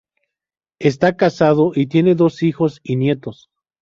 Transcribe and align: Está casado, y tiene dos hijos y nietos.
Está 0.79 1.15
casado, 1.15 1.73
y 1.75 1.85
tiene 1.85 2.15
dos 2.15 2.41
hijos 2.41 2.79
y 2.81 2.95
nietos. 2.95 3.51